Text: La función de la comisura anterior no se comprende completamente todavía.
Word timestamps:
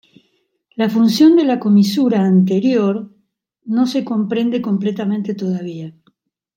La 0.75 0.89
función 0.89 1.35
de 1.35 1.43
la 1.43 1.59
comisura 1.59 2.21
anterior 2.25 3.15
no 3.65 3.85
se 3.85 4.03
comprende 4.03 4.59
completamente 4.59 5.35
todavía. 5.35 5.93